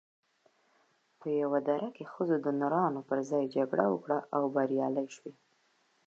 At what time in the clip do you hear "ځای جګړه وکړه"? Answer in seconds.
3.29-4.17